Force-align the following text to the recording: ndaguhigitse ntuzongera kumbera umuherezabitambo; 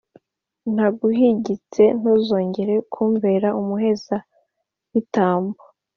ndaguhigitse 0.71 1.83
ntuzongera 1.99 2.73
kumbera 2.93 3.47
umuherezabitambo; 3.61 5.59